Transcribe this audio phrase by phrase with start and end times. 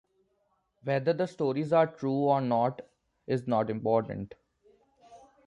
[0.83, 2.81] Whether the stories are true or not
[3.27, 4.33] is not important.